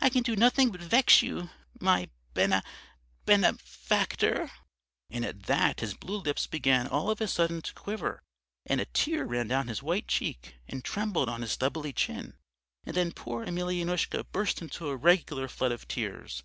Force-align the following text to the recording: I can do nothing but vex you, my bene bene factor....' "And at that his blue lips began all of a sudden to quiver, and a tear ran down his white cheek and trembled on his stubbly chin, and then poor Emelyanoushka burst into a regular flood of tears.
I 0.00 0.08
can 0.08 0.22
do 0.22 0.34
nothing 0.34 0.70
but 0.70 0.80
vex 0.80 1.20
you, 1.20 1.50
my 1.78 2.08
bene 2.32 2.62
bene 3.26 3.58
factor....' 3.62 4.50
"And 5.10 5.22
at 5.22 5.42
that 5.42 5.80
his 5.80 5.92
blue 5.92 6.16
lips 6.16 6.46
began 6.46 6.86
all 6.88 7.10
of 7.10 7.20
a 7.20 7.28
sudden 7.28 7.60
to 7.60 7.74
quiver, 7.74 8.22
and 8.64 8.80
a 8.80 8.86
tear 8.86 9.26
ran 9.26 9.48
down 9.48 9.68
his 9.68 9.82
white 9.82 10.08
cheek 10.08 10.54
and 10.66 10.82
trembled 10.82 11.28
on 11.28 11.42
his 11.42 11.52
stubbly 11.52 11.92
chin, 11.92 12.38
and 12.84 12.96
then 12.96 13.12
poor 13.12 13.44
Emelyanoushka 13.44 14.24
burst 14.32 14.62
into 14.62 14.88
a 14.88 14.96
regular 14.96 15.46
flood 15.46 15.72
of 15.72 15.86
tears. 15.86 16.42